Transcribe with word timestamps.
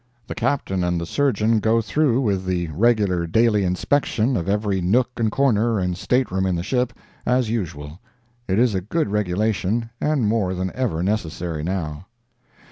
"The 0.25 0.33
Captain 0.33 0.83
and 0.83 0.99
the 0.99 1.05
Surgeon 1.05 1.59
go 1.59 1.79
through 1.79 2.21
with 2.21 2.43
the 2.45 2.69
regular 2.69 3.27
daily 3.27 3.63
inspection 3.63 4.35
of 4.35 4.49
every 4.49 4.81
nook 4.81 5.11
and 5.17 5.31
corner 5.31 5.77
and 5.77 5.95
stateroom 5.95 6.47
in 6.47 6.55
the 6.55 6.63
ship, 6.63 6.91
as 7.23 7.51
usual. 7.51 7.99
It 8.47 8.57
is 8.57 8.73
a 8.73 8.81
good 8.81 9.09
regulation, 9.09 9.91
and 10.01 10.27
more 10.27 10.55
than 10.55 10.71
ever 10.73 11.03
necessary 11.03 11.63
now." 11.63 12.07